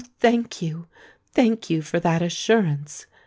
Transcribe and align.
thank 0.19 0.63
you—thank 0.63 1.69
you 1.69 1.79
for 1.83 1.99
that 1.99 2.23
assurance!" 2.23 3.05